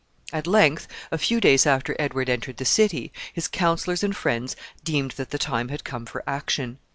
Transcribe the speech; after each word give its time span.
At 0.33 0.47
length, 0.47 0.87
a 1.11 1.19
few 1.19 1.39
days 1.39 1.67
after 1.67 1.95
Edward 1.99 2.27
entered 2.27 2.57
the 2.57 2.65
city, 2.65 3.11
his 3.31 3.47
counselors 3.47 4.03
and 4.03 4.15
friends 4.15 4.55
deemed 4.83 5.11
that 5.11 5.29
the 5.29 5.37
time 5.37 5.69
had 5.69 5.83
come 5.83 6.07
for 6.07 6.23
action. 6.25 6.79